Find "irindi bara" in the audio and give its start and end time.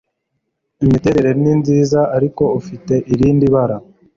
3.13-3.77